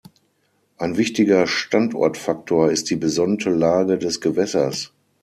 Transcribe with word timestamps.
Ein 0.79 0.97
wichtiger 0.97 1.45
Standortfaktor 1.45 2.71
ist 2.71 2.89
die 2.89 2.95
besonnte 2.95 3.51
Lage 3.51 3.99
des 3.99 4.19
Gewässers. 4.19 4.91